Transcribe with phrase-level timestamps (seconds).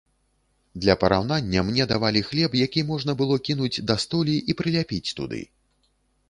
[0.85, 5.45] Для параўнання, мне давалі хлеб, які можна было кінуць да столі і прыляпіць туды.